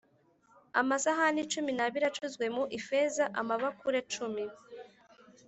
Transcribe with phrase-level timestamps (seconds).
[0.81, 4.43] amasahani cumi n abiri acuzwe mu ifeza amabakure cumi